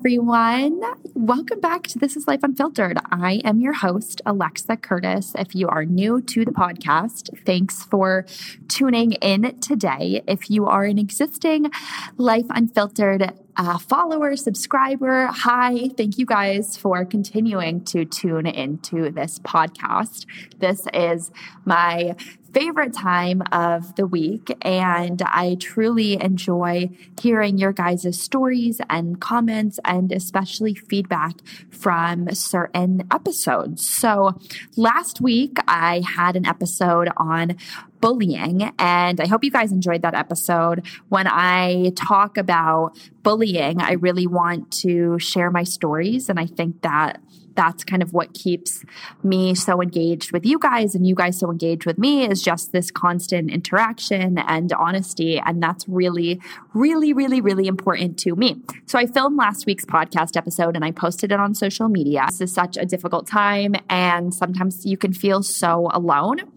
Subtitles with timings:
[0.00, 0.80] Everyone.
[1.14, 2.98] Welcome back to This is Life Unfiltered.
[3.10, 5.32] I am your host, Alexa Curtis.
[5.36, 8.24] If you are new to the podcast, thanks for
[8.68, 10.22] tuning in today.
[10.28, 11.72] If you are an existing
[12.16, 15.88] Life Unfiltered uh, follower, subscriber, hi.
[15.96, 20.26] Thank you guys for continuing to tune into this podcast.
[20.58, 21.32] This is
[21.64, 22.14] my
[22.52, 24.56] favorite time of the week.
[24.62, 31.34] And I truly enjoy hearing your guys' stories and comments and especially feedback
[31.70, 33.86] from certain episodes.
[33.86, 34.38] So
[34.76, 37.56] last week I had an episode on
[38.00, 38.72] bullying.
[38.78, 40.86] And I hope you guys enjoyed that episode.
[41.08, 46.28] When I talk about bullying, I really want to share my stories.
[46.28, 47.20] And I think that
[47.58, 48.84] that's kind of what keeps
[49.24, 52.70] me so engaged with you guys and you guys so engaged with me is just
[52.70, 55.42] this constant interaction and honesty.
[55.44, 56.40] And that's really,
[56.72, 58.62] really, really, really important to me.
[58.86, 62.26] So I filmed last week's podcast episode and I posted it on social media.
[62.28, 66.52] This is such a difficult time and sometimes you can feel so alone.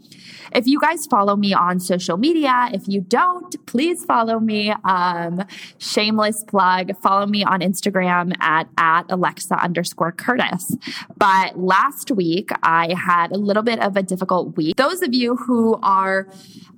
[0.54, 4.74] If you guys follow me on social media, if you don't, please follow me.
[4.84, 5.46] Um,
[5.78, 6.96] shameless plug.
[7.02, 10.76] Follow me on Instagram at, at Alexa underscore Curtis.
[11.18, 14.76] But last week, I had a little bit of a difficult week.
[14.76, 16.28] Those of you who are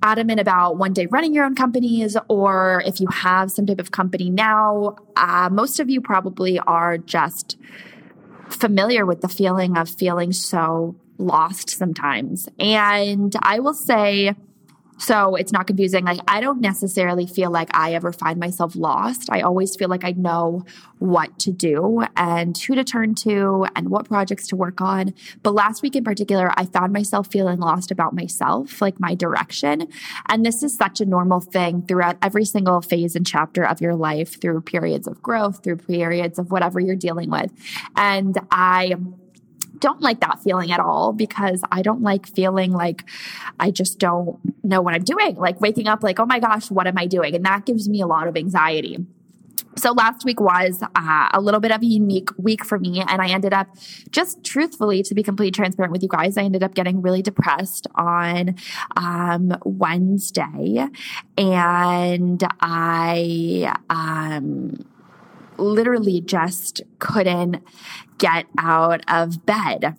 [0.02, 3.90] adamant about one day running your own companies, or if you have some type of
[3.90, 7.56] company now, uh, most of you probably are just
[8.50, 12.48] familiar with the feeling of feeling so lost sometimes.
[12.58, 14.34] And I will say,
[14.98, 16.04] so it's not confusing.
[16.04, 19.28] Like, I don't necessarily feel like I ever find myself lost.
[19.30, 20.64] I always feel like I know
[20.98, 25.14] what to do and who to turn to and what projects to work on.
[25.42, 29.88] But last week in particular, I found myself feeling lost about myself, like my direction.
[30.28, 33.94] And this is such a normal thing throughout every single phase and chapter of your
[33.94, 37.52] life, through periods of growth, through periods of whatever you're dealing with.
[37.96, 38.94] And I,
[39.78, 43.04] don't like that feeling at all because I don't like feeling like
[43.60, 45.36] I just don't know what I'm doing.
[45.36, 47.34] Like waking up, like, oh my gosh, what am I doing?
[47.34, 48.98] And that gives me a lot of anxiety.
[49.76, 53.00] So last week was uh, a little bit of a unique week for me.
[53.00, 53.68] And I ended up
[54.10, 57.86] just truthfully, to be completely transparent with you guys, I ended up getting really depressed
[57.96, 58.54] on
[58.96, 60.86] um, Wednesday.
[61.36, 64.84] And I, um,
[65.58, 67.62] literally just couldn't
[68.18, 69.96] get out of bed.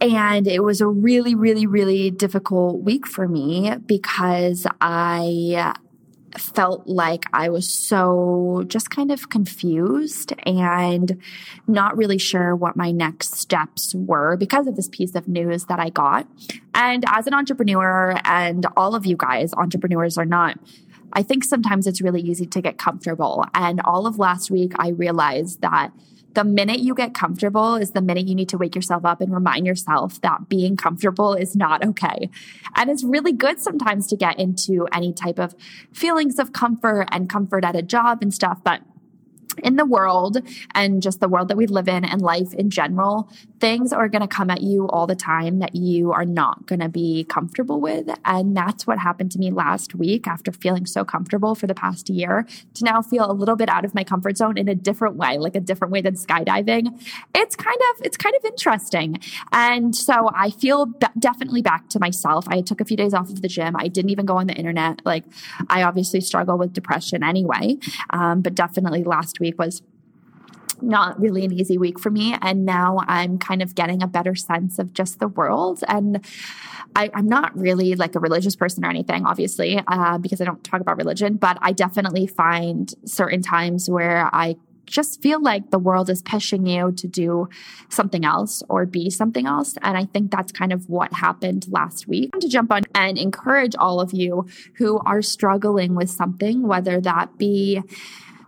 [0.00, 5.74] And it was a really, really, really difficult week for me because I
[6.38, 11.20] felt like I was so just kind of confused and
[11.66, 15.78] not really sure what my next steps were because of this piece of news that
[15.78, 16.26] I got.
[16.74, 20.58] And as an entrepreneur, and all of you guys, entrepreneurs are not
[21.12, 23.44] I think sometimes it's really easy to get comfortable.
[23.54, 25.92] And all of last week, I realized that
[26.34, 29.32] the minute you get comfortable is the minute you need to wake yourself up and
[29.32, 32.30] remind yourself that being comfortable is not okay.
[32.74, 35.54] And it's really good sometimes to get into any type of
[35.92, 38.60] feelings of comfort and comfort at a job and stuff.
[38.64, 38.80] But
[39.58, 40.38] in the world
[40.74, 43.30] and just the world that we live in and life in general,
[43.60, 46.80] things are going to come at you all the time that you are not going
[46.80, 48.08] to be comfortable with.
[48.24, 52.08] And that's what happened to me last week after feeling so comfortable for the past
[52.10, 55.16] year to now feel a little bit out of my comfort zone in a different
[55.16, 57.00] way, like a different way than skydiving.
[57.34, 59.18] It's kind of, it's kind of interesting.
[59.52, 62.46] And so I feel be- definitely back to myself.
[62.48, 63.76] I took a few days off of the gym.
[63.76, 65.02] I didn't even go on the internet.
[65.04, 65.24] Like
[65.68, 67.78] I obviously struggle with depression anyway.
[68.10, 69.82] Um, but definitely last week was
[70.82, 72.36] not really an easy week for me.
[72.40, 75.82] And now I'm kind of getting a better sense of just the world.
[75.86, 76.24] And
[76.96, 80.62] I, am not really like a religious person or anything, obviously, uh, because I don't
[80.64, 85.78] talk about religion, but I definitely find certain times where I just feel like the
[85.78, 87.48] world is pushing you to do
[87.88, 89.76] something else or be something else.
[89.80, 92.30] And I think that's kind of what happened last week.
[92.40, 97.38] To jump on and encourage all of you who are struggling with something, whether that
[97.38, 97.80] be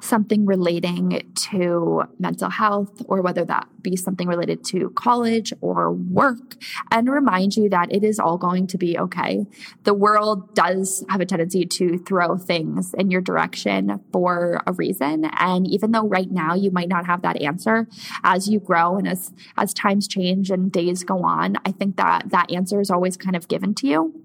[0.04, 6.56] something relating to mental health or whether that be something related to college or work
[6.90, 9.46] and remind you that it is all going to be okay.
[9.84, 15.24] The world does have a tendency to throw things in your direction for a reason.
[15.38, 17.88] And even though right now you might not have that answer
[18.22, 22.30] as you grow and as, as times change and days go on, I think that
[22.30, 24.24] that answer is always kind of given to you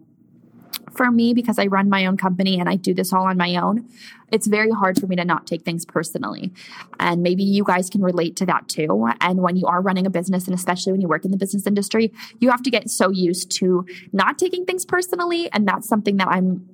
[0.99, 3.55] for me because I run my own company and I do this all on my
[3.55, 3.87] own
[4.31, 6.51] it's very hard for me to not take things personally.
[6.99, 9.07] And maybe you guys can relate to that too.
[9.21, 11.65] And when you are running a business, and especially when you work in the business
[11.65, 15.51] industry, you have to get so used to not taking things personally.
[15.51, 16.67] And that's something that I'm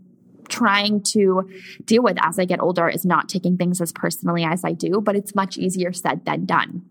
[0.47, 1.49] trying to
[1.85, 5.01] deal with as I get older is not taking things as personally as I do,
[5.01, 6.83] but it's much easier said than done.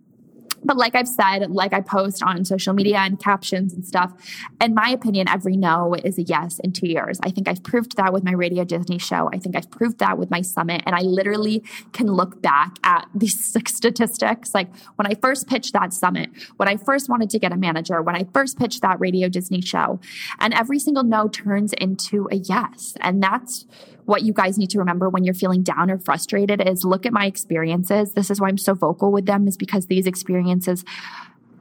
[0.64, 4.12] But like I've said, like I post on social media and captions and stuff,
[4.61, 7.19] in my opinion, every no is a yes in two years.
[7.22, 9.31] I think I've proved that with my Radio Disney show.
[9.32, 10.82] I think I've proved that with my summit.
[10.87, 11.62] And I literally
[11.93, 14.55] can look back at these six statistics.
[14.55, 18.02] Like when I first pitched that summit, when I first wanted to get a manager,
[18.02, 20.00] when I first pitched that Radio Disney show,
[20.38, 22.96] and every single no turns into a yes.
[23.00, 23.67] And that's
[24.05, 27.12] what you guys need to remember when you're feeling down or frustrated is look at
[27.12, 28.12] my experiences.
[28.12, 30.85] This is why I'm so vocal with them is because these experiences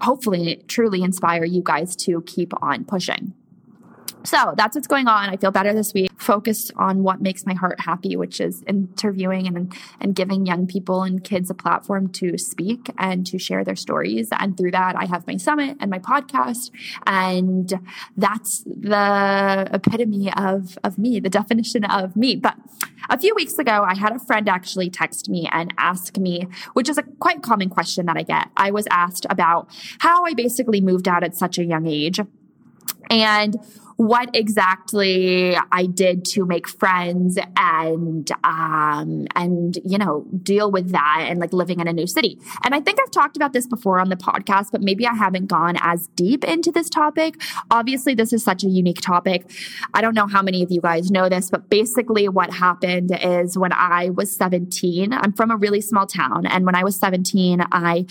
[0.02, 3.34] hopefully truly inspire you guys to keep on pushing.
[4.24, 5.30] So that's what's going on.
[5.30, 6.12] I feel better this week.
[6.24, 11.04] Focused on what makes my heart happy, which is interviewing and, and giving young people
[11.04, 14.30] and kids a platform to speak and to share their stories.
[14.32, 16.72] And through that, I have my summit and my podcast.
[17.06, 17.74] And
[18.16, 22.38] that's the epitome of, of me, the definition of me.
[22.38, 22.56] But
[23.10, 26.88] a few weeks ago, I had a friend actually text me and ask me, which
[26.88, 28.50] is a quite common question that I get.
[28.56, 29.68] I was asked about
[30.00, 32.22] how I basically moved out at such a young age.
[33.10, 33.58] And
[33.98, 41.26] what exactly I did to make friends and um and you know deal with that
[41.28, 42.40] and like living in a new city.
[42.64, 45.48] And I think I've talked about this before on the podcast, but maybe I haven't
[45.48, 47.42] gone as deep into this topic.
[47.72, 49.50] Obviously, this is such a unique topic.
[49.94, 53.58] I don't know how many of you guys know this, but basically what happened is
[53.58, 57.64] when I was 17, I'm from a really small town and when I was 17,
[57.72, 58.06] I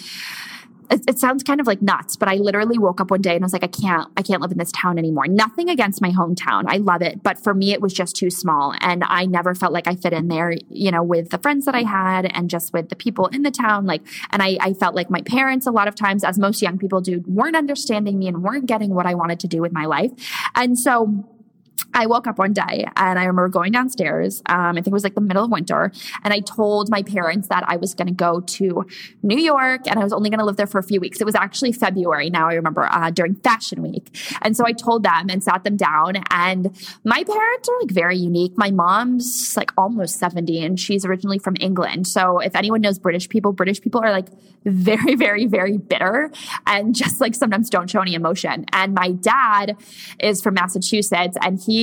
[0.92, 3.42] it, it, sounds kind of like nuts, but I literally woke up one day and
[3.42, 5.26] I was like, I can't, I can't live in this town anymore.
[5.26, 6.64] Nothing against my hometown.
[6.66, 7.22] I love it.
[7.22, 8.74] But for me, it was just too small.
[8.80, 11.74] And I never felt like I fit in there, you know, with the friends that
[11.74, 13.86] I had and just with the people in the town.
[13.86, 16.78] Like, and I, I felt like my parents, a lot of times, as most young
[16.78, 19.86] people do, weren't understanding me and weren't getting what I wanted to do with my
[19.86, 20.12] life.
[20.54, 21.24] And so,
[21.94, 24.42] I woke up one day and I remember going downstairs.
[24.46, 25.92] Um, I think it was like the middle of winter.
[26.24, 28.86] And I told my parents that I was going to go to
[29.22, 31.20] New York and I was only going to live there for a few weeks.
[31.20, 34.16] It was actually February now, I remember, uh, during Fashion Week.
[34.42, 36.22] And so I told them and sat them down.
[36.30, 38.52] And my parents are like very unique.
[38.56, 42.06] My mom's like almost 70 and she's originally from England.
[42.06, 44.28] So if anyone knows British people, British people are like
[44.64, 46.30] very, very, very bitter
[46.66, 48.64] and just like sometimes don't show any emotion.
[48.72, 49.76] And my dad
[50.20, 51.81] is from Massachusetts and he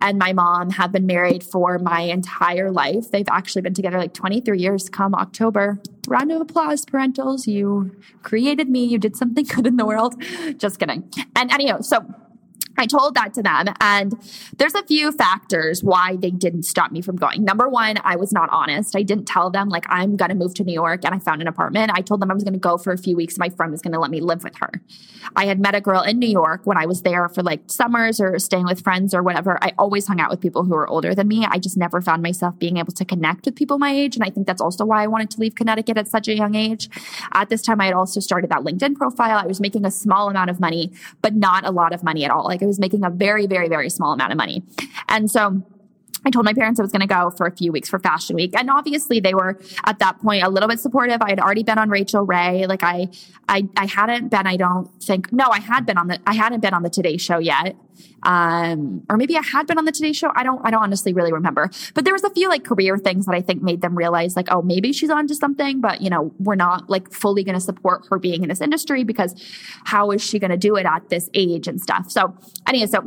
[0.00, 3.10] and my mom have been married for my entire life.
[3.10, 5.80] They've actually been together like 23 years come October.
[6.06, 7.46] Round of applause, parentals.
[7.46, 8.84] You created me.
[8.84, 10.14] You did something good in the world.
[10.58, 11.10] Just kidding.
[11.36, 12.04] And anyhow, so
[12.76, 13.66] I told that to them.
[13.80, 14.12] And
[14.56, 17.44] there's a few factors why they didn't stop me from going.
[17.44, 18.96] Number one, I was not honest.
[18.96, 21.40] I didn't tell them, like, I'm going to move to New York and I found
[21.40, 21.92] an apartment.
[21.94, 23.38] I told them I was going to go for a few weeks.
[23.38, 24.70] My friend was going to let me live with her.
[25.36, 28.20] I had met a girl in New York when I was there for like summers
[28.20, 29.58] or staying with friends or whatever.
[29.62, 31.46] I always hung out with people who were older than me.
[31.48, 34.16] I just never found myself being able to connect with people my age.
[34.16, 36.54] And I think that's also why I wanted to leave Connecticut at such a young
[36.54, 36.88] age.
[37.32, 39.38] At this time, I had also started that LinkedIn profile.
[39.38, 40.92] I was making a small amount of money,
[41.22, 42.44] but not a lot of money at all.
[42.44, 44.62] Like, I was making a very, very, very small amount of money.
[45.08, 45.62] And so
[46.24, 48.36] I told my parents I was going to go for a few weeks for Fashion
[48.36, 51.20] Week, and obviously they were at that point a little bit supportive.
[51.22, 53.08] I had already been on Rachael Ray, like I,
[53.48, 54.46] I, I hadn't been.
[54.46, 55.32] I don't think.
[55.32, 56.18] No, I had been on the.
[56.26, 57.76] I hadn't been on the Today Show yet,
[58.22, 60.30] um, or maybe I had been on the Today Show.
[60.34, 60.60] I don't.
[60.64, 61.70] I don't honestly really remember.
[61.94, 64.48] But there was a few like career things that I think made them realize, like,
[64.50, 65.80] oh, maybe she's onto something.
[65.80, 69.04] But you know, we're not like fully going to support her being in this industry
[69.04, 69.34] because
[69.84, 72.10] how is she going to do it at this age and stuff.
[72.10, 72.34] So
[72.66, 73.04] anyway, so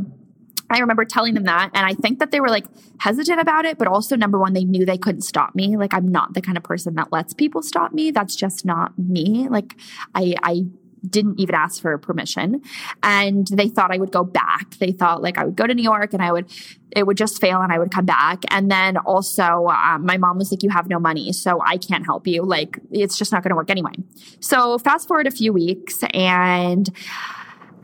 [0.70, 1.72] I remember telling them that.
[1.74, 2.66] And I think that they were like
[3.00, 5.78] hesitant about it, but also, number one, they knew they couldn't stop me.
[5.78, 8.12] Like, I'm not the kind of person that lets people stop me.
[8.12, 9.48] That's just not me.
[9.50, 9.76] Like,
[10.14, 10.64] I, I,
[11.10, 12.62] didn't even ask for permission
[13.04, 14.72] and they thought I would go back.
[14.80, 16.52] They thought like I would go to New York and I would,
[16.92, 18.44] it would just fail and I would come back.
[18.50, 22.06] And then also, um, my mom was like, You have no money, so I can't
[22.06, 22.44] help you.
[22.44, 23.94] Like, it's just not going to work anyway.
[24.40, 26.90] So, fast forward a few weeks and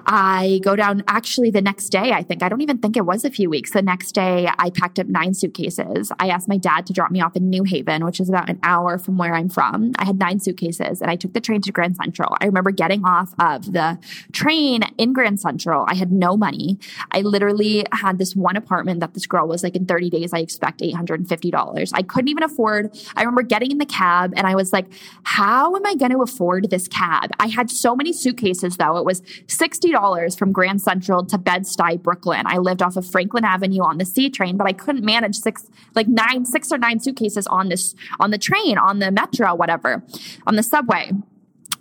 [0.06, 2.44] I go down actually the next day, I think.
[2.44, 3.72] I don't even think it was a few weeks.
[3.72, 6.12] The next day, I packed up nine suitcases.
[6.20, 8.60] I asked my dad to drop me off in New Haven, which is about an
[8.64, 9.94] hour from where I'm from.
[9.98, 12.36] I had nine suitcases and I took the train to Grand Central.
[12.42, 13.98] I remember getting off of the
[14.32, 15.86] train in Grand Central.
[15.88, 16.80] I had no money.
[17.12, 20.40] I literally had this one apartment that this girl was like, in 30 days, I
[20.40, 21.92] expect $850.
[21.94, 22.98] I couldn't even afford.
[23.16, 24.88] I remember getting in the cab and I was like,
[25.24, 27.32] how am I going to afford this cab?
[27.40, 28.98] I had so many suitcases though.
[28.98, 32.44] It was 60 dollars from Grand Central to Bed-Stuy, Brooklyn.
[32.46, 35.70] I lived off of Franklin Avenue on the C train, but I couldn't manage six,
[35.96, 40.04] like nine, six or nine suitcases on this, on the train, on the metro, whatever,
[40.46, 41.12] on the subway.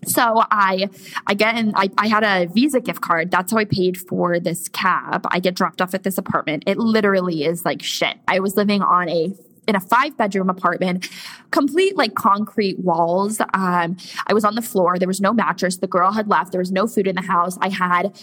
[0.04, 0.88] So I,
[1.26, 3.30] I again, I, I had a Visa gift card.
[3.30, 5.26] That's how I paid for this cab.
[5.30, 6.64] I get dropped off at this apartment.
[6.66, 8.18] It literally is like shit.
[8.26, 9.32] I was living on a
[9.68, 11.08] in a five bedroom apartment,
[11.50, 13.40] complete like concrete walls.
[13.54, 14.98] Um, I was on the floor.
[14.98, 15.76] There was no mattress.
[15.76, 16.52] The girl had left.
[16.52, 17.58] There was no food in the house.
[17.60, 18.18] I had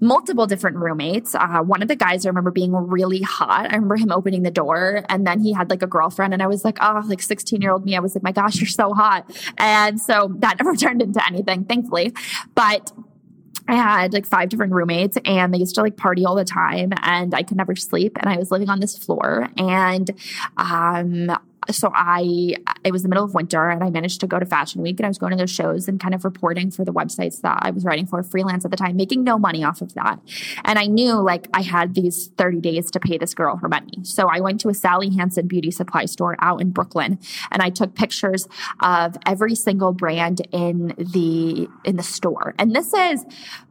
[0.00, 1.34] multiple different roommates.
[1.34, 3.70] Uh, one of the guys I remember being really hot.
[3.70, 6.46] I remember him opening the door and then he had like a girlfriend and I
[6.46, 7.96] was like, oh, like 16 year old me.
[7.96, 9.30] I was like, my gosh, you're so hot.
[9.58, 12.12] And so that never turned into anything, thankfully.
[12.54, 12.92] But
[13.66, 16.92] I had like five different roommates and they used to like party all the time
[17.02, 18.16] and I could never sleep.
[18.20, 20.10] And I was living on this floor and,
[20.56, 21.30] um,
[21.70, 24.82] so I it was the middle of winter and I managed to go to Fashion
[24.82, 27.40] Week and I was going to those shows and kind of reporting for the websites
[27.42, 30.20] that I was writing for freelance at the time, making no money off of that.
[30.64, 33.98] And I knew like I had these 30 days to pay this girl her money.
[34.02, 37.18] So I went to a Sally Hansen beauty supply store out in Brooklyn
[37.50, 38.46] and I took pictures
[38.80, 42.54] of every single brand in the in the store.
[42.58, 43.24] And this is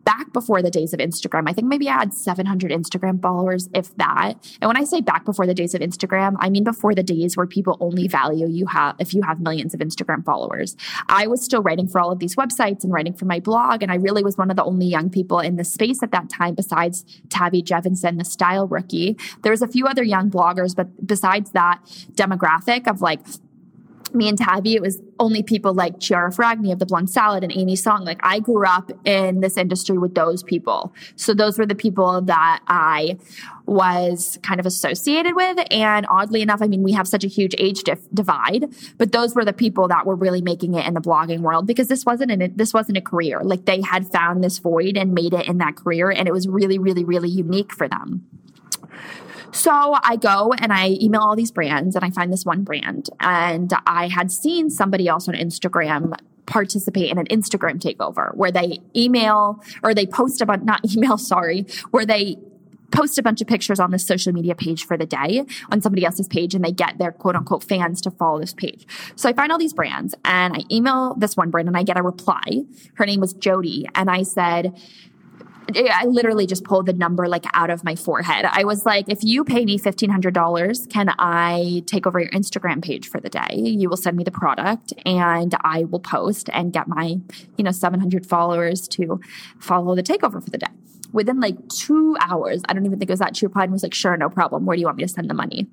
[0.05, 1.49] back before the days of Instagram.
[1.49, 4.33] I think maybe I had 700 Instagram followers, if that.
[4.61, 7.37] And when I say back before the days of Instagram, I mean before the days
[7.37, 10.75] where people only value you have if you have millions of Instagram followers.
[11.07, 13.91] I was still writing for all of these websites and writing for my blog, and
[13.91, 16.55] I really was one of the only young people in the space at that time,
[16.55, 19.17] besides Tavi Gevinson, the style rookie.
[19.41, 21.79] There was a few other young bloggers, but besides that
[22.13, 23.21] demographic of like
[24.13, 27.51] me and Tavi, it was only people like Chiara Ferragni of the Blonde Salad and
[27.51, 28.03] Aimee Song.
[28.03, 30.93] Like I grew up in this industry with those people.
[31.15, 33.17] So those were the people that I
[33.65, 35.57] was kind of associated with.
[35.71, 39.35] And oddly enough, I mean, we have such a huge age dif- divide, but those
[39.35, 42.31] were the people that were really making it in the blogging world because this wasn't
[42.31, 43.41] an, this wasn't a career.
[43.43, 46.11] Like they had found this void and made it in that career.
[46.11, 48.25] And it was really, really, really unique for them.
[49.53, 53.09] So I go and I email all these brands and I find this one brand.
[53.19, 58.79] And I had seen somebody else on Instagram participate in an Instagram takeover where they
[58.95, 62.37] email or they post about, not email, sorry, where they
[62.91, 66.05] post a bunch of pictures on this social media page for the day on somebody
[66.05, 68.87] else's page and they get their quote unquote fans to follow this page.
[69.15, 71.97] So I find all these brands and I email this one brand and I get
[71.97, 72.41] a reply.
[72.95, 73.87] Her name was Jody.
[73.95, 74.79] And I said,
[75.75, 78.45] I literally just pulled the number like out of my forehead.
[78.45, 83.09] I was like, if you pay me $1,500, can I take over your Instagram page
[83.09, 83.55] for the day?
[83.55, 87.17] You will send me the product and I will post and get my,
[87.57, 89.19] you know, 700 followers to
[89.59, 90.67] follow the takeover for the day.
[91.11, 93.83] Within like two hours, I don't even think it was that she replied and was
[93.83, 94.65] like, sure, no problem.
[94.65, 95.67] Where do you want me to send the money?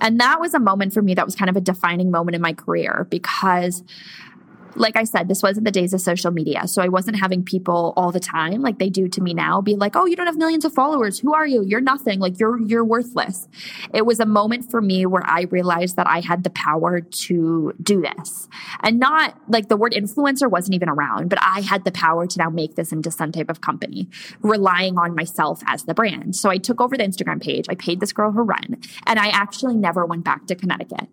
[0.00, 2.42] And that was a moment for me that was kind of a defining moment in
[2.42, 3.84] my career because
[4.76, 6.66] like I said, this wasn't the days of social media.
[6.68, 9.74] So I wasn't having people all the time, like they do to me now, be
[9.74, 11.18] like, oh, you don't have millions of followers.
[11.18, 11.62] Who are you?
[11.62, 12.20] You're nothing.
[12.20, 13.48] Like you're, you're worthless.
[13.92, 17.72] It was a moment for me where I realized that I had the power to
[17.82, 18.48] do this
[18.80, 22.38] and not like the word influencer wasn't even around, but I had the power to
[22.38, 24.08] now make this into some type of company,
[24.40, 26.36] relying on myself as the brand.
[26.36, 27.66] So I took over the Instagram page.
[27.68, 31.08] I paid this girl her rent and I actually never went back to Connecticut.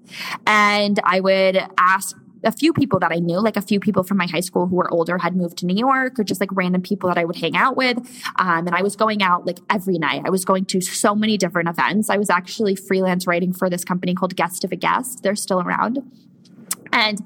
[0.45, 4.17] And I would ask a few people that I knew, like a few people from
[4.17, 6.81] my high school who were older had moved to New York or just like random
[6.81, 7.97] people that I would hang out with.
[8.37, 10.21] Um, and I was going out like every night.
[10.25, 12.09] I was going to so many different events.
[12.09, 15.23] I was actually freelance writing for this company called Guest of a Guest.
[15.23, 15.99] They're still around.
[16.93, 17.19] And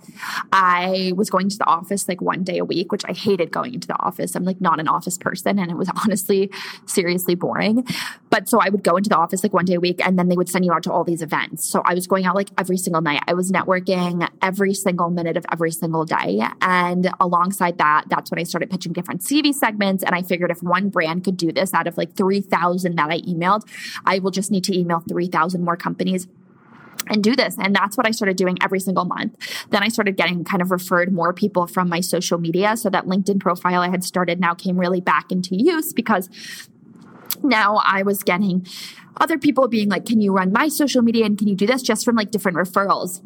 [0.54, 3.74] I was going to the office like one day a week, which I hated going
[3.74, 4.34] into the office.
[4.34, 5.60] I'm like not an office person.
[5.60, 6.50] And it was honestly
[6.86, 7.86] seriously boring.
[8.30, 10.30] But so I would go into the office like one day a week and then
[10.30, 11.66] they would send you out to all these events.
[11.66, 13.22] So I was going out like every single night.
[13.28, 16.42] I was networking every single minute of every single day.
[16.62, 20.02] And alongside that, that's when I started pitching different TV segments.
[20.02, 23.20] And I figured if one brand could do this out of like 3,000 that I
[23.22, 23.68] emailed,
[24.06, 26.28] I will just need to email 3,000 more companies
[27.10, 27.56] and do this.
[27.60, 29.36] And that's what I started doing every single month.
[29.70, 32.78] Then I started getting kind of referred more people from my social media.
[32.78, 36.30] So that LinkedIn profile I had started now came really back into use because
[37.44, 38.66] now I was getting
[39.20, 41.82] other people being like, can you run my social media and can you do this
[41.82, 43.22] just from like different referrals?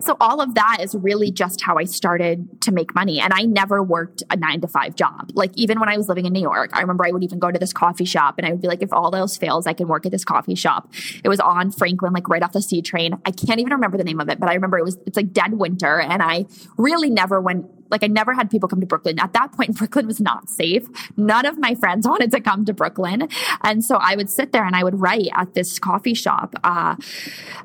[0.00, 3.20] So all of that is really just how I started to make money.
[3.20, 5.30] And I never worked a nine to five job.
[5.34, 7.50] Like even when I was living in New York, I remember I would even go
[7.50, 9.88] to this coffee shop and I would be like, if all else fails, I can
[9.88, 10.92] work at this coffee shop.
[11.24, 13.14] It was on Franklin, like right off the C train.
[13.24, 15.32] I can't even remember the name of it, but I remember it was, it's like
[15.32, 16.00] dead winter.
[16.00, 19.18] And I really never went like I never had people come to Brooklyn.
[19.18, 20.86] At that point, Brooklyn was not safe.
[21.16, 23.28] None of my friends wanted to come to Brooklyn.
[23.62, 26.54] And so I would sit there and I would write at this coffee shop.
[26.62, 26.96] Uh,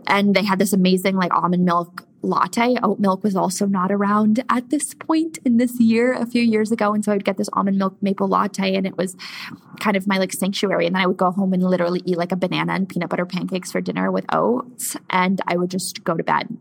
[0.08, 2.76] and they had this amazing like almond milk latte.
[2.82, 6.72] Oat milk was also not around at this point in this year, a few years
[6.72, 6.94] ago.
[6.94, 9.16] And so I would get this almond milk maple latte and it was
[9.80, 10.88] kind of my like sanctuary.
[10.88, 13.26] And then I would go home and literally eat like a banana and peanut butter
[13.26, 14.96] pancakes for dinner with oats.
[15.10, 16.58] And I would just go to bed.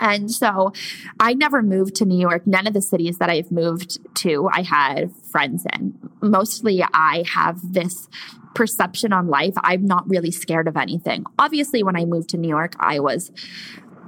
[0.00, 0.72] And so
[1.18, 2.46] I never moved to New York.
[2.46, 5.98] None of the cities that I've moved to, I had friends in.
[6.20, 8.08] Mostly, I have this
[8.54, 9.54] perception on life.
[9.62, 11.24] I'm not really scared of anything.
[11.38, 13.30] Obviously, when I moved to New York, I was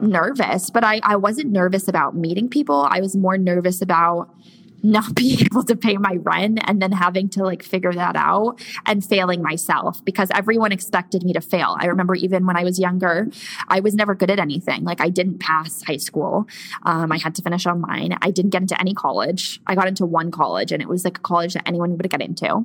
[0.03, 2.87] nervous, but I, I wasn't nervous about meeting people.
[2.89, 4.35] I was more nervous about
[4.83, 8.61] not being able to pay my rent and then having to like figure that out
[8.87, 11.77] and failing myself because everyone expected me to fail.
[11.79, 13.29] I remember even when I was younger,
[13.69, 14.85] I was never good at anything.
[14.85, 16.49] Like I didn't pass high school.
[16.85, 18.17] Um, I had to finish online.
[18.23, 19.61] I didn't get into any college.
[19.67, 22.21] I got into one college and it was like a college that anyone would get
[22.21, 22.65] into.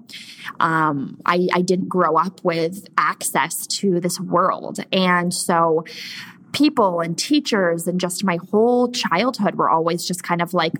[0.59, 4.79] Um, I, I didn't grow up with access to this world.
[4.91, 5.85] And so,
[6.53, 10.73] people and teachers and just my whole childhood were always just kind of like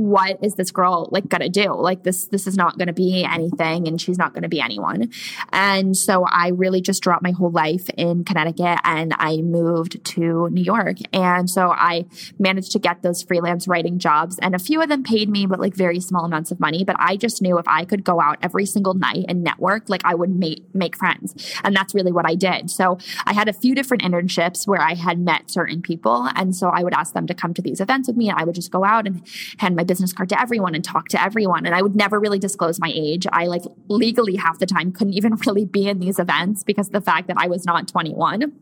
[0.00, 1.74] what is this girl like gonna do?
[1.74, 5.10] Like this, this is not gonna be anything and she's not gonna be anyone.
[5.52, 10.48] And so I really just dropped my whole life in Connecticut and I moved to
[10.50, 10.96] New York.
[11.12, 12.06] And so I
[12.38, 15.60] managed to get those freelance writing jobs and a few of them paid me, but
[15.60, 16.84] like very small amounts of money.
[16.84, 20.02] But I just knew if I could go out every single night and network, like
[20.04, 21.34] I would make, make friends.
[21.62, 22.70] And that's really what I did.
[22.70, 26.28] So I had a few different internships where I had met certain people.
[26.34, 28.44] And so I would ask them to come to these events with me and I
[28.44, 29.22] would just go out and
[29.58, 31.66] hand my business card to everyone and talk to everyone.
[31.66, 33.26] And I would never really disclose my age.
[33.32, 37.00] I like legally half the time couldn't even really be in these events because the
[37.00, 38.52] fact that I was not 21.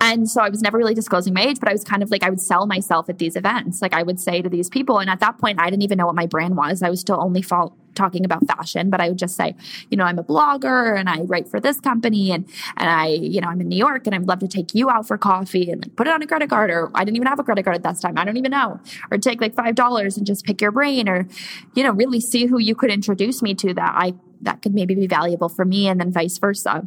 [0.00, 2.22] And so I was never really disclosing my age, but I was kind of like,
[2.22, 3.82] I would sell myself at these events.
[3.82, 4.98] Like I would say to these people.
[4.98, 6.82] And at that point, I didn't even know what my brand was.
[6.82, 9.54] I was still only fall, talking about fashion, but I would just say,
[9.90, 13.40] you know, I'm a blogger and I write for this company and, and I, you
[13.40, 15.82] know, I'm in New York and I'd love to take you out for coffee and
[15.82, 17.76] like put it on a credit card or I didn't even have a credit card
[17.76, 18.18] at that time.
[18.18, 18.80] I don't even know.
[19.10, 21.26] Or take like $5 and just pick your brain or,
[21.74, 24.94] you know, really see who you could introduce me to that I, that could maybe
[24.94, 26.86] be valuable for me and then vice versa.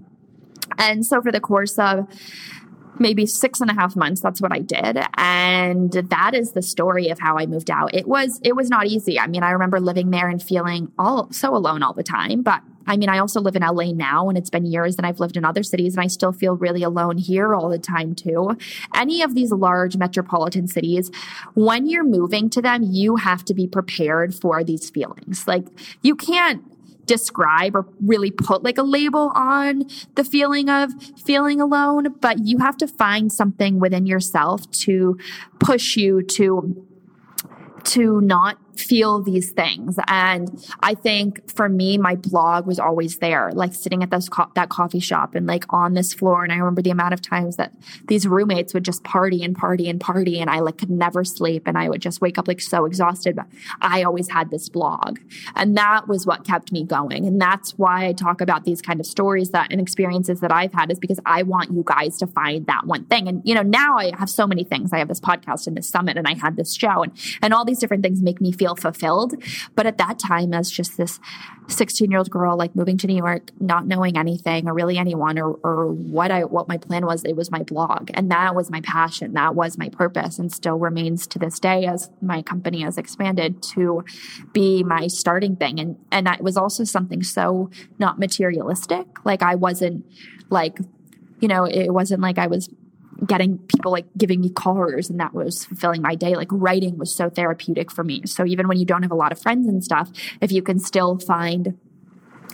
[0.77, 2.07] And so for the course of
[2.99, 7.09] maybe six and a half months that's what i did and that is the story
[7.09, 9.79] of how i moved out it was it was not easy i mean i remember
[9.79, 13.39] living there and feeling all so alone all the time but I mean, I also
[13.39, 16.03] live in LA now and it's been years and I've lived in other cities and
[16.03, 18.57] I still feel really alone here all the time too.
[18.93, 21.09] Any of these large metropolitan cities,
[21.53, 25.47] when you're moving to them, you have to be prepared for these feelings.
[25.47, 25.65] Like
[26.01, 26.63] you can't
[27.13, 29.84] describe or really put like a label on
[30.15, 30.91] the feeling of
[31.23, 35.15] feeling alone, but you have to find something within yourself to
[35.60, 36.88] push you to
[37.84, 39.97] to not feel these things.
[40.07, 44.51] And I think for me, my blog was always there, like sitting at this co-
[44.55, 46.43] that coffee shop and like on this floor.
[46.43, 47.73] And I remember the amount of times that
[48.07, 51.63] these roommates would just party and party and party, and I like could never sleep,
[51.65, 53.36] and I would just wake up like so exhausted.
[53.36, 53.47] But
[53.81, 55.19] I always had this blog,
[55.55, 57.25] and that was what kept me going.
[57.25, 60.73] And that's why I talk about these kind of stories that and experiences that I've
[60.73, 63.27] had is because I want you guys to find that one thing.
[63.27, 64.93] And you know, now I have so many things.
[64.93, 67.65] I have this podcast and this summit, and I had this show, and and all
[67.65, 69.34] these different things make me feel feel fulfilled.
[69.76, 71.19] But at that time, as just this
[71.67, 75.38] 16 year old girl, like moving to New York, not knowing anything or really anyone
[75.38, 78.10] or, or what I, what my plan was, it was my blog.
[78.13, 79.34] And that was my passion.
[79.34, 83.62] That was my purpose and still remains to this day as my company has expanded
[83.73, 84.06] to
[84.54, 85.80] be my starting thing.
[85.80, 89.08] And, and it was also something so not materialistic.
[89.26, 90.06] Like I wasn't
[90.49, 90.80] like,
[91.41, 92.69] you know, it wasn't like I was
[93.25, 96.36] getting people like giving me cars and that was fulfilling my day.
[96.36, 98.23] Like writing was so therapeutic for me.
[98.25, 100.79] So even when you don't have a lot of friends and stuff, if you can
[100.79, 101.77] still find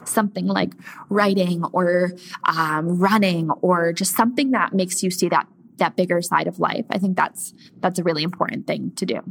[0.05, 0.73] something like
[1.09, 2.13] writing or
[2.45, 5.47] um, running or just something that makes you see that
[5.79, 6.85] that bigger side of life.
[6.89, 9.21] I think that's that's a really important thing to do.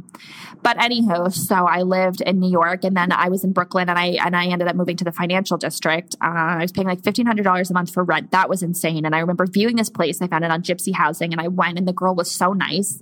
[0.61, 3.97] But anywho, so I lived in New York, and then I was in Brooklyn, and
[3.97, 6.15] I and I ended up moving to the financial district.
[6.21, 8.31] Uh, I was paying like fifteen hundred dollars a month for rent.
[8.31, 9.05] That was insane.
[9.05, 10.21] And I remember viewing this place.
[10.21, 13.01] I found it on Gypsy Housing, and I went, and the girl was so nice,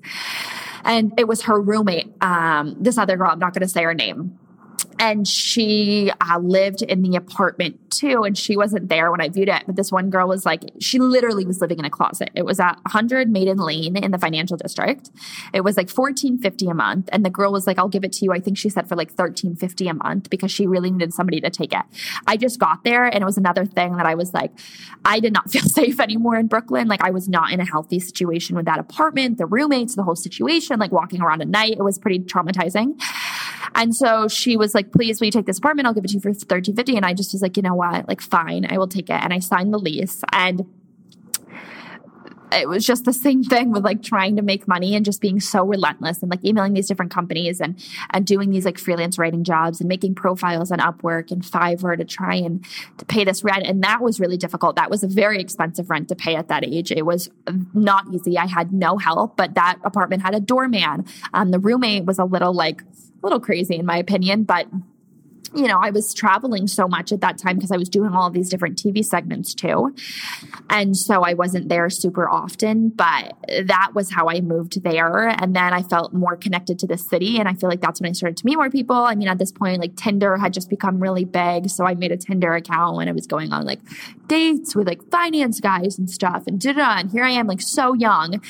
[0.84, 2.12] and it was her roommate.
[2.22, 4.40] Um, this other girl, I'm not going to say her name
[5.00, 9.50] and she uh, lived in the apartment too and she wasn't there when i viewed
[9.50, 9.64] it.
[9.66, 12.30] But this one girl was like she literally was living in a closet.
[12.36, 15.10] It was at 100 maiden lane in the financial district.
[15.54, 17.10] It was like 1450 a month.
[17.12, 18.34] And the girl was like i'll give it to you.
[18.34, 21.50] I think she said for like 1350 a month because she really needed somebody to
[21.50, 21.84] take it.
[22.26, 24.52] I just got there and it was another thing that i was like
[25.06, 26.88] i did not feel safe anymore in brooklyn.
[26.88, 30.16] Like i was not in a healthy situation with that apartment the roommates the whole
[30.16, 31.74] situation like walking around at night.
[31.74, 33.00] It was pretty traumatizing
[33.75, 35.88] and so she was like, please, will you take this apartment?
[35.88, 36.95] I'll give it to you for thirteen fifty.
[36.95, 38.08] And I just was like, you know what?
[38.08, 39.21] Like, fine, I will take it.
[39.23, 40.23] And I signed the lease.
[40.32, 40.65] And
[42.52, 45.40] it was just the same thing with like trying to make money and just being
[45.40, 49.44] so relentless and like emailing these different companies and and doing these like freelance writing
[49.44, 52.66] jobs and making profiles on Upwork and Fiverr to try and
[52.98, 54.76] to pay this rent and that was really difficult.
[54.76, 56.92] That was a very expensive rent to pay at that age.
[56.92, 57.30] It was
[57.74, 58.38] not easy.
[58.38, 61.06] I had no help, but that apartment had a doorman.
[61.34, 62.86] Um, the roommate was a little like a
[63.24, 64.68] little crazy in my opinion, but
[65.58, 68.30] you know, I was traveling so much at that time because I was doing all
[68.30, 69.96] these different TV segments too.
[70.70, 73.34] And so I wasn't there super often, but
[73.65, 75.30] that was how I moved there.
[75.30, 77.39] And then I felt more connected to the city.
[77.39, 78.96] And I feel like that's when I started to meet more people.
[78.96, 81.70] I mean, at this point, like Tinder had just become really big.
[81.70, 83.80] So I made a Tinder account and I was going on like
[84.28, 87.00] dates with like finance guys and stuff and da da.
[87.00, 88.41] And here I am, like so young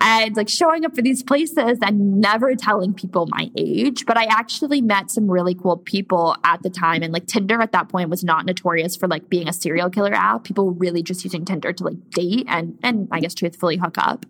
[0.00, 4.06] and like showing up for these places and never telling people my age.
[4.06, 7.02] But I actually met some really cool people at the time.
[7.02, 10.12] And like Tinder at that point was not notorious for like being a serial killer
[10.12, 10.44] app.
[10.44, 13.96] People were really just using Tinder to like date and, and I guess truthfully hook
[13.98, 14.26] up.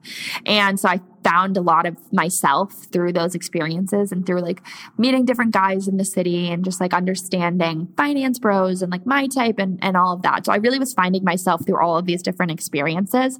[0.47, 4.63] And so I found a lot of myself through those experiences and through like
[4.97, 9.27] meeting different guys in the city and just like understanding finance bros and like my
[9.27, 10.47] type and, and all of that.
[10.47, 13.39] So I really was finding myself through all of these different experiences.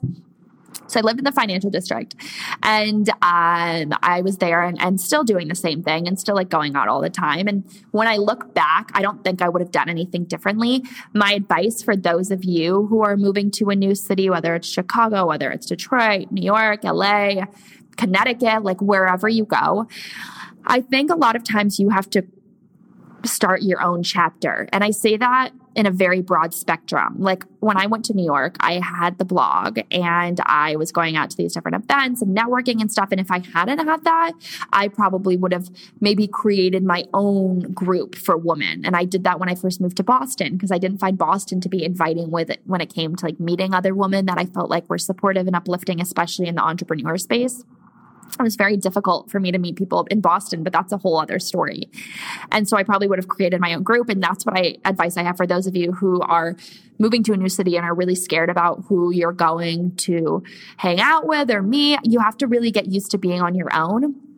[0.87, 2.17] So I lived in the financial district
[2.63, 6.49] and um, I was there and, and, still doing the same thing and still like
[6.49, 7.47] going out all the time.
[7.47, 10.83] And when I look back, I don't think I would have done anything differently.
[11.15, 14.69] My advice for those of you who are moving to a new city, whether it's
[14.69, 17.47] Chicago, whether it's Detroit, New York, LA,
[17.97, 19.87] Connecticut, like wherever you go,
[20.67, 22.23] I think a lot of times you have to
[23.29, 24.69] start your own chapter.
[24.73, 27.17] And I say that in a very broad spectrum.
[27.19, 31.17] Like when I went to New York, I had the blog and I was going
[31.17, 33.09] out to these different events and networking and stuff.
[33.13, 34.33] And if I hadn't had that,
[34.73, 35.69] I probably would have
[36.01, 38.85] maybe created my own group for women.
[38.85, 41.61] And I did that when I first moved to Boston because I didn't find Boston
[41.61, 44.47] to be inviting with it when it came to like meeting other women that I
[44.47, 47.65] felt like were supportive and uplifting, especially in the entrepreneur space
[48.39, 51.19] it was very difficult for me to meet people in Boston, but that's a whole
[51.19, 51.91] other story.
[52.51, 54.09] And so I probably would have created my own group.
[54.09, 56.57] And that's what I advice I have for those of you who are
[56.99, 60.43] moving to a new city and are really scared about who you're going to
[60.77, 61.99] hang out with or meet.
[62.05, 64.30] You have to really get used to being on your own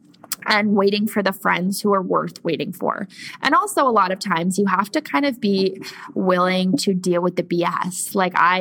[0.47, 3.09] and waiting for the friends who are worth waiting for.
[3.41, 5.83] And also, a lot of times you have to kind of be
[6.15, 8.15] willing to deal with the BS.
[8.15, 8.61] Like I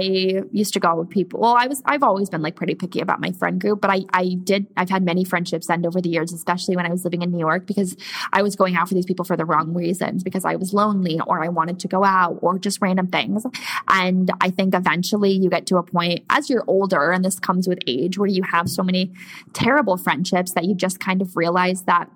[0.51, 1.39] used to go with people.
[1.39, 4.01] Well, I was I've always been like pretty picky about my friend group, but I
[4.13, 7.21] I did I've had many friendships end over the years, especially when I was living
[7.21, 7.95] in New York because
[8.33, 11.19] I was going out for these people for the wrong reasons because I was lonely
[11.27, 13.45] or I wanted to go out or just random things.
[13.87, 17.67] And I think eventually you get to a point as you're older and this comes
[17.67, 19.11] with age where you have so many
[19.53, 22.10] terrible friendships that you just kind of realize realize that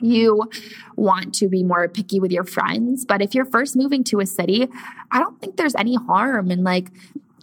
[0.00, 0.42] you
[0.96, 3.04] want to be more picky with your friends.
[3.04, 4.68] But if you're first moving to a city,
[5.12, 6.90] I don't think there's any harm in like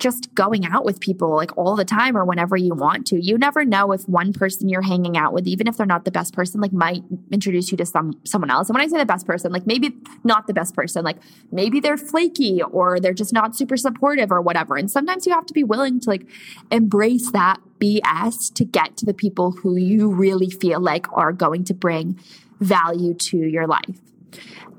[0.02, 3.24] just going out with people like all the time or whenever you want to.
[3.24, 6.12] You never know if one person you're hanging out with, even if they're not the
[6.12, 8.68] best person, like might introduce you to some someone else.
[8.68, 11.18] And when I say the best person, like maybe not the best person, like
[11.52, 14.76] maybe they're flaky or they're just not super supportive or whatever.
[14.76, 16.26] And sometimes you have to be willing to like
[16.72, 21.64] embrace that BS to get to the people who you really feel like are going
[21.66, 22.20] to bring
[22.60, 24.00] value to your life.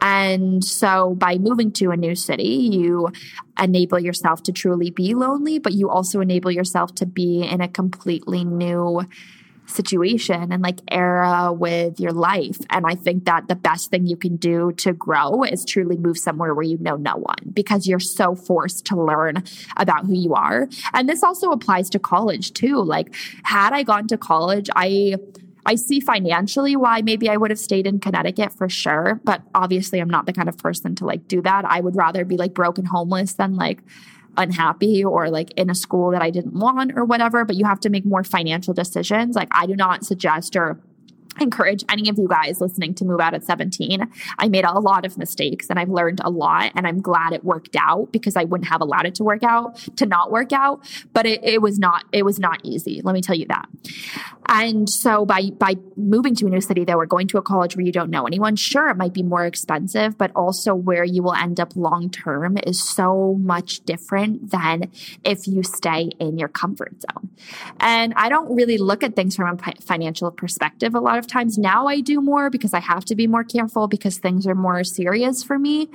[0.03, 3.13] And so by moving to a new city, you
[3.63, 7.69] enable yourself to truly be lonely, but you also enable yourself to be in a
[7.69, 9.03] completely new
[9.67, 12.59] situation and like era with your life.
[12.71, 16.19] And I think that the best thing you can do to grow is truly move
[16.19, 19.43] somewhere where you know no one because you're so forced to learn
[19.77, 20.69] about who you are.
[20.93, 22.83] And this also applies to college too.
[22.83, 25.17] Like, had I gone to college, I
[25.65, 30.01] I see financially why maybe I would have stayed in Connecticut for sure, but obviously
[30.01, 31.65] I'm not the kind of person to like do that.
[31.65, 33.83] I would rather be like broken homeless than like
[34.37, 37.81] unhappy or like in a school that I didn't want or whatever, but you have
[37.81, 39.37] to make more financial decisions.
[39.37, 40.81] Like I do not suggest or
[41.41, 44.09] encourage any of you guys listening to move out at 17.
[44.39, 47.45] I made a lot of mistakes and I've learned a lot and I'm glad it
[47.45, 50.81] worked out because I wouldn't have allowed it to work out to not work out,
[51.13, 53.01] but it, it was not it was not easy.
[53.03, 53.69] Let me tell you that.
[54.47, 57.77] And so by by moving to a new city though, or going to a college
[57.77, 61.23] where you don't know anyone, sure it might be more expensive, but also where you
[61.23, 64.91] will end up long term is so much different than
[65.25, 67.31] if you stay in your comfort zone.
[67.81, 71.59] And I don't really look at things from a financial perspective a lot of times
[71.59, 74.85] now I do more because I have to be more careful because things are more
[74.85, 75.89] serious for me.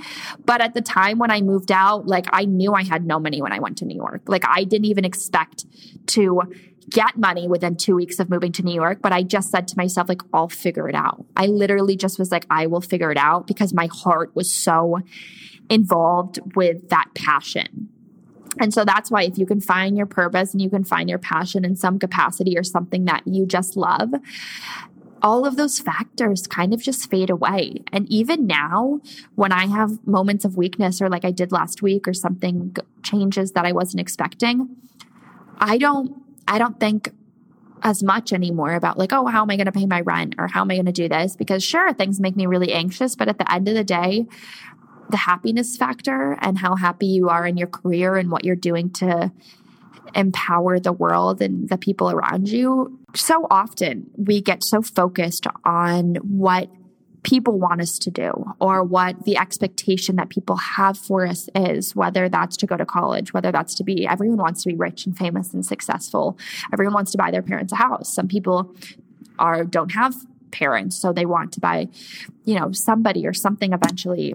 [0.45, 3.41] But at the time when I moved out, like I knew I had no money
[3.41, 4.21] when I went to New York.
[4.27, 5.65] Like I didn't even expect
[6.07, 6.41] to
[6.89, 9.77] get money within two weeks of moving to New York, but I just said to
[9.77, 11.25] myself, like, I'll figure it out.
[11.35, 14.99] I literally just was like, I will figure it out because my heart was so
[15.69, 17.89] involved with that passion
[18.59, 21.19] And so that's why if you can find your purpose and you can find your
[21.19, 24.13] passion in some capacity or something that you just love,
[25.27, 27.83] all of those factors kind of just fade away.
[27.91, 29.01] And even now,
[29.35, 33.51] when I have moments of weakness or like I did last week or something changes
[33.51, 34.69] that I wasn't expecting,
[35.59, 36.15] I don't
[36.47, 37.11] I don't think
[37.83, 40.47] as much anymore about like, oh, how am I going to pay my rent or
[40.47, 41.35] how am I going to do this?
[41.35, 44.25] Because sure, things make me really anxious, but at the end of the day,
[45.09, 48.89] the happiness factor and how happy you are in your career and what you're doing
[48.91, 49.33] to
[50.15, 52.99] empower the world and the people around you.
[53.15, 56.69] So often we get so focused on what
[57.23, 61.95] people want us to do or what the expectation that people have for us is,
[61.95, 65.05] whether that's to go to college, whether that's to be, everyone wants to be rich
[65.05, 66.37] and famous and successful.
[66.71, 68.13] Everyone wants to buy their parents a house.
[68.13, 68.73] Some people
[69.39, 70.15] are, don't have
[70.51, 71.89] parents, so they want to buy,
[72.45, 74.33] you know, somebody or something eventually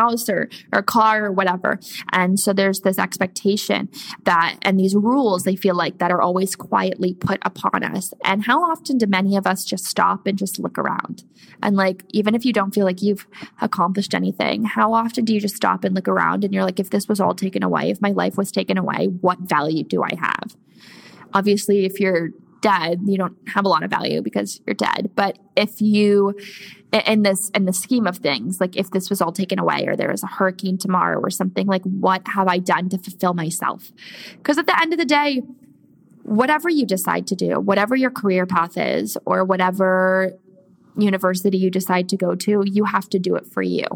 [0.00, 1.78] house or, or car or whatever.
[2.12, 3.88] And so there's this expectation
[4.24, 8.12] that, and these rules they feel like that are always quietly put upon us.
[8.24, 11.24] And how often do many of us just stop and just look around?
[11.62, 13.26] And like, even if you don't feel like you've
[13.60, 16.90] accomplished anything, how often do you just stop and look around and you're like, if
[16.90, 20.14] this was all taken away, if my life was taken away, what value do I
[20.18, 20.56] have?
[21.34, 22.30] Obviously, if you're
[22.66, 25.10] dead, you don't have a lot of value because you're dead.
[25.14, 26.34] But if you
[26.92, 29.94] in this in the scheme of things, like if this was all taken away or
[29.94, 33.92] there was a hurricane tomorrow or something, like what have I done to fulfill myself?
[34.32, 35.42] Because at the end of the day,
[36.24, 40.32] whatever you decide to do, whatever your career path is, or whatever
[40.96, 43.86] university you decide to go to, you have to do it for you.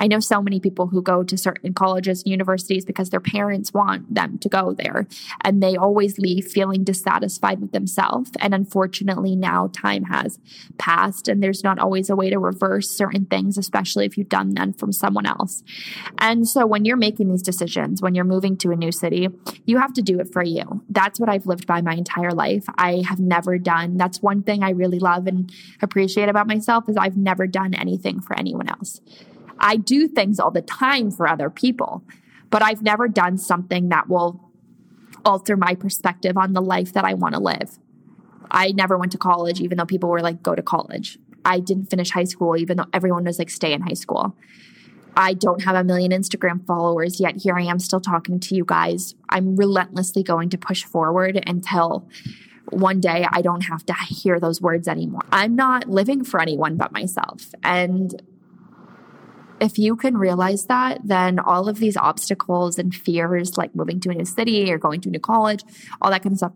[0.00, 3.74] I know so many people who go to certain colleges and universities because their parents
[3.74, 5.06] want them to go there.
[5.44, 8.30] And they always leave feeling dissatisfied with themselves.
[8.40, 10.38] And unfortunately, now time has
[10.78, 14.54] passed and there's not always a way to reverse certain things, especially if you've done
[14.54, 15.62] them from someone else.
[16.16, 19.28] And so when you're making these decisions, when you're moving to a new city,
[19.66, 20.82] you have to do it for you.
[20.88, 22.64] That's what I've lived by my entire life.
[22.78, 26.96] I have never done, that's one thing I really love and appreciate about myself is
[26.96, 29.02] I've never done anything for anyone else.
[29.60, 32.02] I do things all the time for other people,
[32.50, 34.50] but I've never done something that will
[35.24, 37.78] alter my perspective on the life that I want to live.
[38.50, 41.18] I never went to college, even though people were like, go to college.
[41.44, 44.36] I didn't finish high school, even though everyone was like, stay in high school.
[45.16, 47.36] I don't have a million Instagram followers yet.
[47.36, 49.14] Here I am still talking to you guys.
[49.28, 52.08] I'm relentlessly going to push forward until
[52.70, 55.22] one day I don't have to hear those words anymore.
[55.32, 57.52] I'm not living for anyone but myself.
[57.62, 58.22] And
[59.60, 64.10] if you can realize that, then all of these obstacles and fears, like moving to
[64.10, 65.62] a new city or going to a new college,
[66.00, 66.52] all that kind of stuff,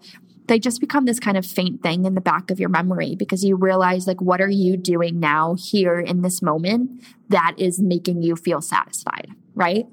[0.47, 3.45] they just become this kind of faint thing in the back of your memory because
[3.45, 8.23] you realize, like, what are you doing now here in this moment that is making
[8.23, 9.87] you feel satisfied, right?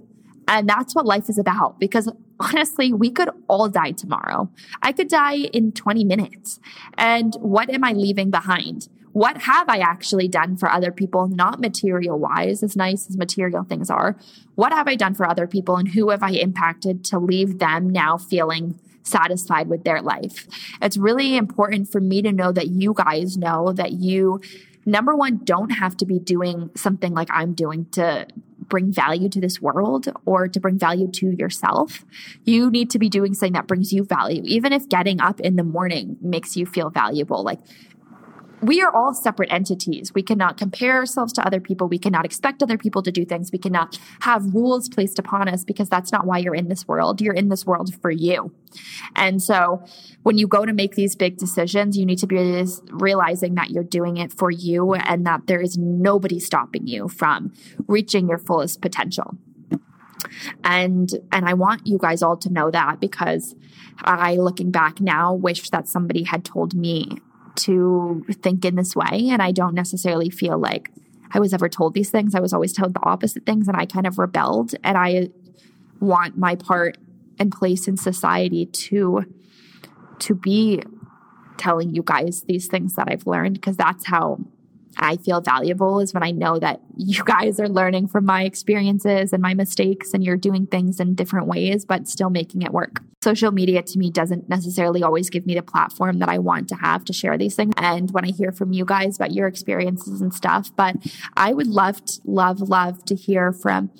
[0.47, 4.49] And that's what life is about because honestly, we could all die tomorrow.
[4.81, 6.59] I could die in 20 minutes.
[6.97, 8.89] And what am I leaving behind?
[9.13, 13.63] What have I actually done for other people, not material wise, as nice as material
[13.63, 14.17] things are?
[14.55, 17.89] What have I done for other people and who have I impacted to leave them
[17.89, 20.47] now feeling satisfied with their life?
[20.81, 24.41] It's really important for me to know that you guys know that you,
[24.85, 28.27] number one, don't have to be doing something like I'm doing to
[28.71, 32.05] bring value to this world or to bring value to yourself.
[32.45, 35.57] You need to be doing something that brings you value, even if getting up in
[35.57, 37.43] the morning makes you feel valuable.
[37.43, 37.59] Like
[38.61, 40.13] we are all separate entities.
[40.13, 41.87] We cannot compare ourselves to other people.
[41.87, 43.51] We cannot expect other people to do things.
[43.51, 47.21] We cannot have rules placed upon us because that's not why you're in this world.
[47.21, 48.53] You're in this world for you.
[49.15, 49.83] And so
[50.23, 53.83] when you go to make these big decisions, you need to be realizing that you're
[53.83, 57.53] doing it for you and that there is nobody stopping you from
[57.87, 59.37] reaching your fullest potential.
[60.63, 63.55] And and I want you guys all to know that because
[63.99, 67.17] I looking back now wish that somebody had told me
[67.55, 69.29] to think in this way.
[69.29, 70.91] And I don't necessarily feel like
[71.33, 72.35] I was ever told these things.
[72.35, 74.75] I was always told the opposite things, and I kind of rebelled.
[74.83, 75.29] And I
[75.99, 76.97] want my part
[77.39, 79.25] and place in society to
[80.19, 80.81] to be
[81.57, 84.39] telling you guys these things that I've learned because that's how
[84.97, 89.33] I feel valuable is when I know that you guys are learning from my experiences
[89.33, 93.01] and my mistakes and you're doing things in different ways, but still making it work.
[93.23, 96.75] Social media to me doesn't necessarily always give me the platform that I want to
[96.75, 97.73] have to share these things.
[97.77, 100.95] And when I hear from you guys about your experiences and stuff, but
[101.37, 103.91] I would love, to, love, love to hear from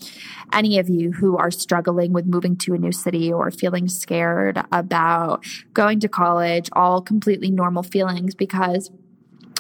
[0.51, 4.59] any of you who are struggling with moving to a new city or feeling scared
[4.71, 8.89] about going to college, all completely normal feelings because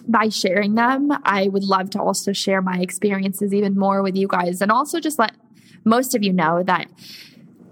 [0.07, 4.27] by sharing them, I would love to also share my experiences even more with you
[4.27, 5.35] guys and also just let
[5.83, 6.87] most of you know that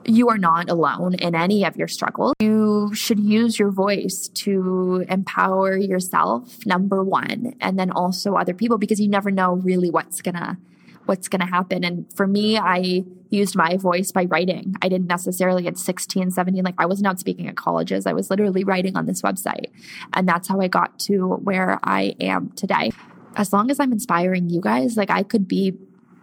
[0.06, 2.34] you are not alone in any of your struggles.
[2.40, 8.78] You should use your voice to empower yourself, number one, and then also other people
[8.78, 10.58] because you never know really what's gonna
[11.06, 11.84] what's to happen.
[11.84, 14.76] And for me, I used my voice by writing.
[14.82, 18.06] I didn't necessarily at 16, 17, like I wasn't out speaking at colleges.
[18.06, 19.68] I was literally writing on this website.
[20.14, 22.92] And that's how I got to where I am today.
[23.36, 25.78] As long as I'm inspiring you guys, like I could be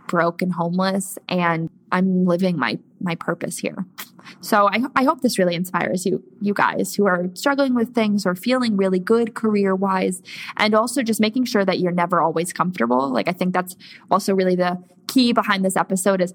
[0.09, 3.85] broke and homeless and I'm living my my purpose here.
[4.41, 8.27] So I, I hope this really inspires you, you guys who are struggling with things
[8.27, 10.23] or feeling really good career wise,
[10.57, 13.09] and also just making sure that you're never always comfortable.
[13.11, 13.77] Like I think that's
[14.11, 16.35] also really the key behind this episode is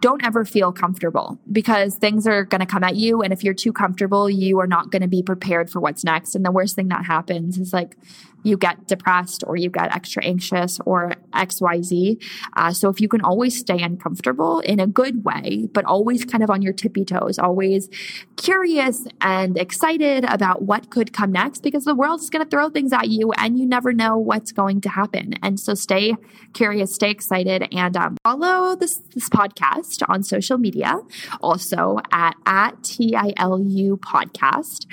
[0.00, 3.22] don't ever feel comfortable because things are going to come at you.
[3.22, 6.34] And if you're too comfortable, you are not going to be prepared for what's next.
[6.34, 7.96] And the worst thing that happens is like
[8.42, 12.22] you get depressed or you get extra anxious or XYZ.
[12.54, 16.44] Uh, so if you can always stay uncomfortable in a good way, but always kind
[16.44, 17.88] of on your tippy toes, always
[18.36, 22.68] curious and excited about what could come next because the world is going to throw
[22.70, 25.34] things at you and you never know what's going to happen.
[25.42, 26.14] And so stay
[26.52, 30.98] curious, stay excited, and um, follow this, this podcast on social media,
[31.40, 34.86] also at, at TILU podcast,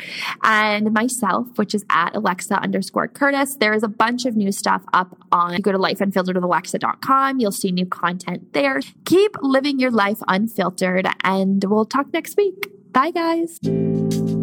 [0.44, 4.84] and myself, which is at Alexa underscore Curtis there is a bunch of new stuff
[4.94, 7.39] up on, you go to lifeunfilteredalexa.com.
[7.39, 8.80] You'll see new content there.
[9.06, 12.68] Keep living your life unfiltered and we'll talk next week.
[12.94, 14.40] Bye guys.